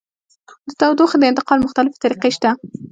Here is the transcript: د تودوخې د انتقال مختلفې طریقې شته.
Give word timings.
د 0.67 0.69
تودوخې 0.79 1.17
د 1.19 1.23
انتقال 1.31 1.57
مختلفې 1.65 1.97
طریقې 2.03 2.31
شته. 2.35 2.49